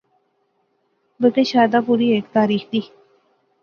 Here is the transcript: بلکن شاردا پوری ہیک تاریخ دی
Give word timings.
بلکن 1.19 1.45
شاردا 1.51 1.79
پوری 1.85 2.07
ہیک 2.13 2.25
تاریخ 2.35 2.61
دی 2.71 2.81